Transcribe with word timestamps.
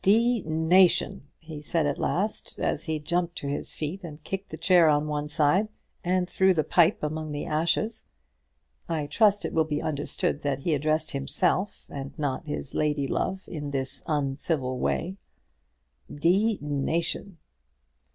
"D 0.03 0.43
tion!" 0.87 1.27
he 1.37 1.61
said 1.61 1.85
at 1.85 1.99
last, 1.99 2.57
as 2.57 2.85
he 2.85 2.97
jumped 2.97 3.35
to 3.35 3.47
his 3.47 3.75
feet 3.75 4.03
and 4.03 4.23
kicked 4.23 4.49
the 4.49 4.57
chair 4.57 4.89
on 4.89 5.05
one 5.05 5.27
side, 5.29 5.67
and 6.03 6.27
threw 6.27 6.55
the 6.55 6.63
pipe 6.63 7.03
among 7.03 7.31
the 7.31 7.45
ashes. 7.45 8.05
I 8.89 9.05
trust 9.05 9.45
it 9.45 9.53
will 9.53 9.63
be 9.63 9.79
understood 9.79 10.41
that 10.41 10.57
he 10.61 10.73
addressed 10.73 11.11
himself, 11.11 11.85
and 11.87 12.17
not 12.17 12.47
his 12.47 12.73
lady 12.73 13.05
love 13.05 13.43
in 13.47 13.69
this 13.69 14.01
uncivil 14.07 14.79
way, 14.79 15.17
"D 16.11 16.57
tion!" 17.03 17.37